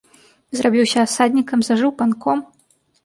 Зрабіўся 0.59 1.03
асаднікам, 1.07 1.59
зажыў 1.67 1.91
панком. 2.01 2.43